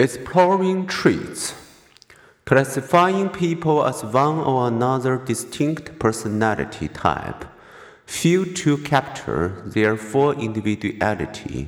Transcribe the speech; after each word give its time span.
Exploring 0.00 0.86
traits. 0.86 1.54
Classifying 2.44 3.28
people 3.30 3.84
as 3.84 4.04
one 4.04 4.38
or 4.38 4.68
another 4.68 5.18
distinct 5.18 5.98
personality 5.98 6.86
type 6.86 7.44
fail 8.06 8.44
to 8.44 8.78
capture 8.78 9.60
their 9.66 9.96
full 9.96 10.30
individuality. 10.30 11.66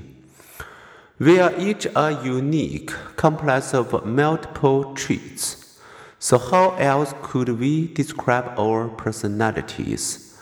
We 1.18 1.40
are 1.40 1.52
each 1.58 1.88
a 1.96 2.20
unique 2.22 2.92
complex 3.16 3.74
of 3.74 4.06
multiple 4.06 4.94
traits. 4.94 5.80
So, 6.20 6.38
how 6.38 6.76
else 6.76 7.12
could 7.22 7.48
we 7.58 7.88
describe 7.88 8.56
our 8.56 8.90
personalities? 8.90 10.38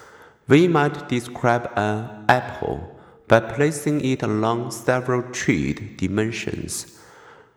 We 0.46 0.68
might 0.68 1.08
describe 1.08 1.72
an 1.74 2.26
apple 2.28 3.00
by 3.28 3.40
placing 3.40 4.04
it 4.04 4.22
along 4.22 4.72
several 4.72 5.22
trait 5.32 5.96
dimensions 5.96 6.98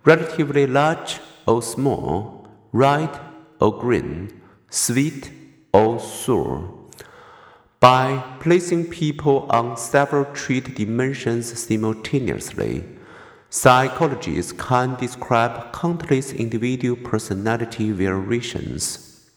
relatively 0.03 0.65
large 0.65 1.19
or 1.47 1.61
small, 1.61 2.47
red 2.71 3.09
or 3.59 3.77
green, 3.77 4.41
sweet 4.69 5.31
or 5.73 5.99
sour. 5.99 6.73
By 7.79 8.23
placing 8.39 8.89
people 8.89 9.47
on 9.49 9.75
several 9.77 10.25
trait 10.33 10.75
dimensions 10.75 11.59
simultaneously, 11.59 12.83
psychologists 13.49 14.51
can 14.51 14.95
describe 14.95 15.73
countless 15.73 16.31
individual 16.31 16.95
personality 16.95 17.91
variations. 17.91 19.29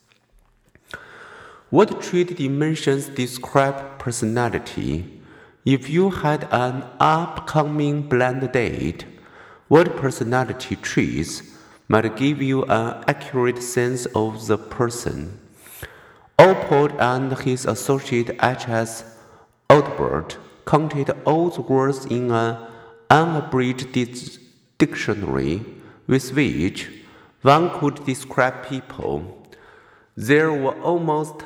What 1.71 2.03
trait 2.03 2.37
dimensions 2.37 3.09
describe 3.09 3.99
personality? 3.99 5.21
If 5.65 5.89
you 5.89 6.11
had 6.11 6.47
an 6.53 6.85
upcoming 7.01 8.03
blind 8.03 8.53
date, 8.53 9.07
what 9.69 9.97
personality 9.97 10.77
traits 10.77 11.43
might 11.89 12.17
give 12.17 12.43
you 12.43 12.65
an 12.65 13.03
accurate 13.09 13.63
sense 13.63 14.07
of 14.15 14.47
the 14.47 14.59
person? 14.59 15.39
Allport 16.39 16.93
and 16.99 17.33
his 17.39 17.65
associate 17.65 18.31
H.S. 18.43 19.17
Odbert 19.71 20.37
counted 20.67 21.11
all 21.25 21.49
the 21.49 21.63
words 21.63 22.05
in 22.07 22.31
an 22.31 22.59
unabridged 23.09 23.93
dictionary 24.79 25.65
with 26.07 26.33
which 26.35 26.91
one 27.43 27.71
could 27.79 28.05
describe 28.05 28.67
people. 28.67 29.47
There 30.17 30.53
were 30.53 30.79
almost 30.83 31.45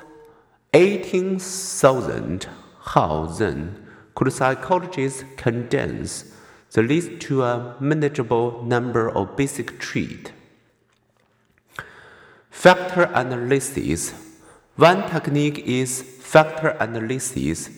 18,000. 0.75 2.49
How 2.81 3.27
then 3.27 3.87
could 4.15 4.33
psychologists 4.33 5.25
condense 5.37 6.35
the 6.73 6.83
list 6.83 7.21
to 7.21 7.43
a 7.43 7.77
manageable 7.81 8.63
number 8.65 9.09
of 9.11 9.37
basic 9.37 9.79
traits. 9.79 10.33
Factor 12.51 13.05
analysis. 13.15 14.13
One 14.77 15.09
technique 15.09 15.61
is 15.61 16.03
factor 16.03 16.69
analysis, 16.81 17.71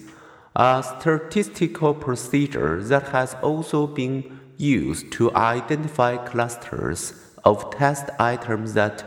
a 0.56 0.82
statistical 0.82 1.94
procedure 1.94 2.82
that 2.84 3.08
has 3.08 3.34
also 3.42 3.86
been 3.86 4.40
used 4.56 5.12
to 5.12 5.34
identify 5.34 6.16
clusters 6.16 7.14
of 7.44 7.70
test 7.70 8.10
items 8.18 8.74
that 8.74 9.04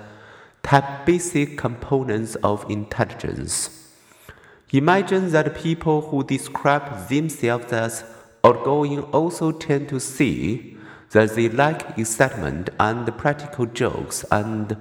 type 0.63 1.05
basic 1.05 1.57
components 1.57 2.35
of 2.35 2.65
intelligence. 2.69 3.91
Imagine 4.71 5.29
that 5.31 5.55
people 5.55 6.01
who 6.01 6.23
describe 6.23 7.07
themselves 7.09 7.71
as 7.71 8.03
outgoing 8.43 9.01
also 9.11 9.51
tend 9.51 9.87
to 9.89 9.99
see 9.99 10.77
that 11.11 11.35
they 11.35 11.47
like 11.47 11.97
excitement 11.97 12.69
and 12.79 13.17
practical 13.17 13.65
jokes 13.65 14.25
and 14.31 14.75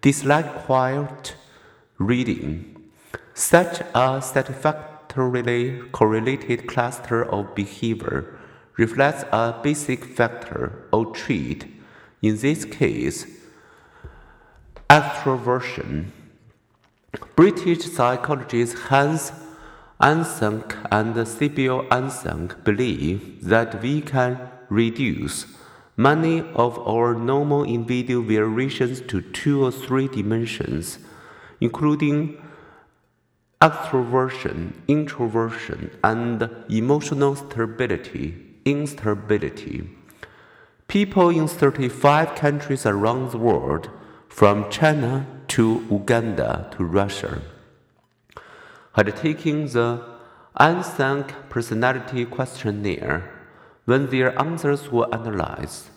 dislike 0.00 0.64
quiet 0.64 1.34
reading. 1.98 2.90
Such 3.34 3.82
a 3.94 4.22
satisfactorily 4.22 5.82
correlated 5.92 6.66
cluster 6.66 7.24
of 7.24 7.54
behavior 7.54 8.38
reflects 8.76 9.24
a 9.32 9.58
basic 9.62 10.04
factor 10.04 10.86
or 10.92 11.06
trait, 11.06 11.66
in 12.22 12.38
this 12.38 12.64
case, 12.64 13.26
extroversion. 14.88 16.06
British 17.36 17.84
psychologist 17.84 18.78
Hans 18.88 19.32
Eysenck 20.02 20.74
and 20.90 21.14
Sybil 21.28 21.84
Eysenck 21.84 22.64
believe 22.64 23.44
that 23.44 23.80
we 23.80 24.00
can 24.00 24.50
reduce 24.68 25.46
many 25.96 26.40
of 26.56 26.76
our 26.80 27.14
normal 27.14 27.62
individual 27.62 28.24
variations 28.24 29.00
to 29.02 29.20
two 29.20 29.64
or 29.64 29.70
three 29.70 30.08
dimensions, 30.08 30.98
including 31.60 32.42
extroversion, 33.60 34.72
introversion, 34.88 35.96
and 36.02 36.50
emotional 36.68 37.36
stability, 37.36 38.34
instability. 38.64 39.88
People 40.88 41.28
in 41.28 41.46
35 41.46 42.34
countries 42.34 42.84
around 42.86 43.30
the 43.30 43.38
world, 43.38 43.88
from 44.28 44.68
China 44.68 45.28
to 45.46 45.86
Uganda 45.88 46.68
to 46.76 46.84
Russia, 46.84 47.40
had 48.94 49.16
taken 49.16 49.66
the 49.66 50.04
Eysenck 50.58 51.48
personality 51.48 52.24
questionnaire. 52.26 53.30
When 53.84 54.10
their 54.10 54.38
answers 54.38 54.92
were 54.92 55.12
analyzed, 55.12 55.88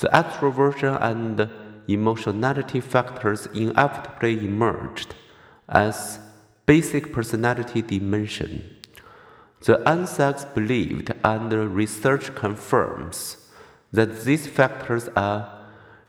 the 0.00 0.08
extroversion 0.08 1.00
and 1.00 1.48
emotionality 1.88 2.80
factors 2.80 3.46
inevitably 3.54 4.44
emerged 4.44 5.14
as 5.68 6.18
basic 6.66 7.12
personality 7.12 7.82
dimension. 7.82 8.76
The 9.64 9.78
Eysencks 9.86 10.52
believed 10.54 11.12
and 11.24 11.52
research 11.74 12.34
confirms 12.34 13.38
that 13.92 14.24
these 14.24 14.46
factors 14.46 15.08
are 15.16 15.50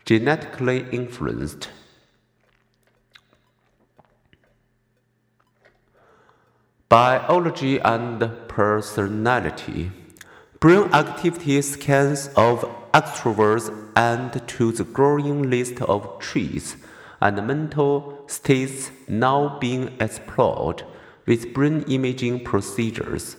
genetically 0.04 0.86
influenced 0.92 1.70
Biology 6.96 7.78
and 7.80 8.22
personality. 8.48 9.92
Brain 10.62 10.94
activity 10.94 11.62
scans 11.62 12.30
of 12.38 12.64
extroverts 12.94 13.68
and 13.98 14.42
to 14.48 14.72
the 14.72 14.86
growing 14.86 15.50
list 15.50 15.82
of 15.82 16.20
traits 16.20 16.78
and 17.20 17.46
mental 17.46 18.24
states 18.28 18.92
now 19.10 19.60
being 19.60 19.92
explored 20.00 20.84
with 21.26 21.54
brain 21.54 21.84
imaging 21.90 22.46
procedures. 22.46 23.36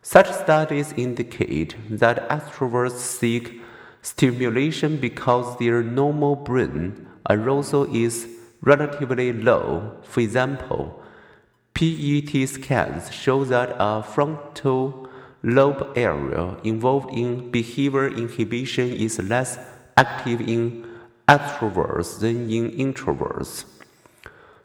Such 0.00 0.30
studies 0.30 0.94
indicate 0.96 1.74
that 1.90 2.28
extroverts 2.28 3.00
seek 3.00 3.62
stimulation 4.00 4.98
because 4.98 5.58
their 5.58 5.82
normal 5.82 6.36
brain 6.36 7.08
arousal 7.28 7.92
is 7.92 8.28
relatively 8.60 9.32
low. 9.32 9.96
For 10.04 10.20
example, 10.20 11.01
PET 11.74 12.48
scans 12.48 13.12
show 13.12 13.44
that 13.44 13.74
a 13.78 14.02
frontal 14.02 15.08
lobe 15.42 15.92
area 15.96 16.56
involved 16.62 17.10
in 17.12 17.50
behavior 17.50 18.08
inhibition 18.08 18.92
is 18.92 19.18
less 19.18 19.58
active 19.96 20.40
in 20.40 20.86
extroverts 21.28 22.20
than 22.20 22.50
in 22.50 22.70
introverts. 22.70 23.64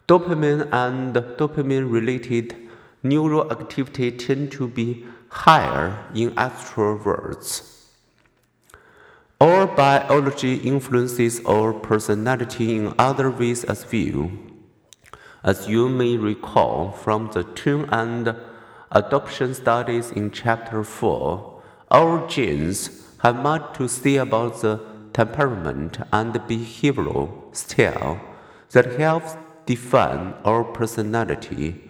Dopamine 0.07 0.69
and 0.71 1.15
dopamine 1.15 1.91
related 1.91 2.55
neural 3.03 3.51
activity 3.51 4.11
tend 4.11 4.51
to 4.51 4.67
be 4.67 5.05
higher 5.29 6.05
in 6.13 6.31
extroverts. 6.31 7.73
Our 9.39 9.67
biology 9.67 10.55
influences 10.55 11.41
our 11.45 11.73
personality 11.73 12.75
in 12.75 12.93
other 12.97 13.29
ways 13.29 13.63
as 13.65 13.85
well. 13.91 14.31
As 15.43 15.67
you 15.67 15.87
may 15.87 16.17
recall 16.17 16.91
from 16.91 17.29
the 17.31 17.43
twin 17.43 17.87
and 17.91 18.35
adoption 18.91 19.53
studies 19.53 20.11
in 20.11 20.31
Chapter 20.31 20.83
4, 20.83 21.61
our 21.91 22.27
genes 22.27 23.05
have 23.19 23.35
much 23.35 23.77
to 23.77 23.87
say 23.87 24.15
about 24.15 24.61
the 24.61 24.79
temperament 25.13 25.99
and 26.11 26.33
behavioral 26.33 27.55
style 27.55 28.19
that 28.71 28.99
helps 28.99 29.37
define 29.67 30.33
our 30.43 30.63
personality. 30.63 31.89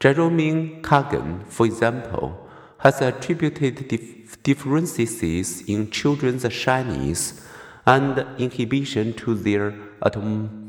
Jerome 0.00 0.82
Kagan, 0.82 1.46
for 1.48 1.66
example, 1.66 2.48
has 2.78 3.00
attributed 3.02 3.88
dif- 3.88 4.42
differences 4.42 5.62
in 5.62 5.90
children's 5.90 6.50
shyness 6.52 7.42
and 7.86 8.26
inhibition 8.38 9.12
to 9.14 9.34
their 9.34 9.74
atom 10.02 10.65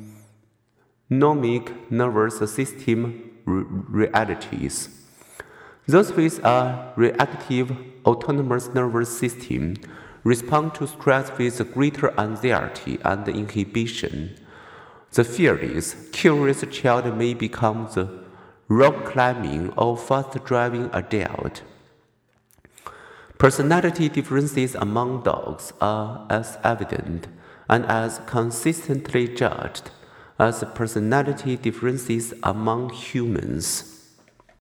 nomic 1.09 1.89
nervous 1.89 2.39
system 2.51 3.31
realities. 3.45 4.89
Those 5.87 6.11
with 6.11 6.39
a 6.43 6.91
reactive 6.97 7.71
autonomic 8.05 8.73
nervous 8.73 9.17
system 9.17 9.75
respond 10.25 10.75
to 10.75 10.87
stress 10.87 11.31
with 11.37 11.73
greater 11.73 12.13
anxiety 12.19 12.99
and 13.05 13.25
inhibition. 13.29 14.37
The 15.11 15.23
fearless, 15.23 16.09
curious 16.11 16.65
child 16.69 17.17
may 17.17 17.33
become 17.33 17.89
the 17.93 18.25
rock 18.67 19.05
climbing 19.05 19.71
or 19.77 19.95
fast 19.95 20.43
driving 20.43 20.89
adult. 20.91 21.63
Personality 23.37 24.09
differences 24.09 24.75
among 24.75 25.23
dogs 25.23 25.71
are 25.79 26.27
as 26.29 26.57
evident 26.65 27.27
and 27.69 27.85
as 27.85 28.19
consistently 28.25 29.33
judged 29.33 29.91
as 30.39 30.63
personality 30.75 31.57
differences 31.57 32.33
among 32.43 32.89
humans. 32.89 33.96